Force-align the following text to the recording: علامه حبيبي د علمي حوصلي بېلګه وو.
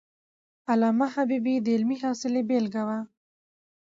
علامه 0.71 1.07
حبيبي 1.15 1.55
د 1.61 1.67
علمي 1.75 1.97
حوصلي 2.03 2.41
بېلګه 2.49 2.83
وو. 2.87 2.99